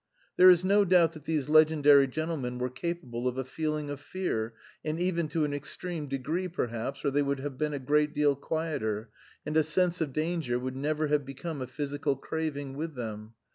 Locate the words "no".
0.65-0.83